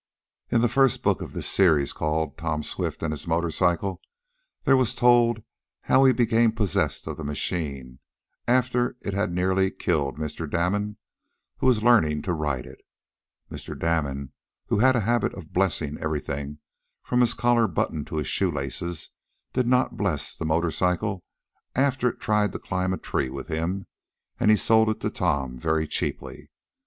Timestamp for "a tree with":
22.91-23.49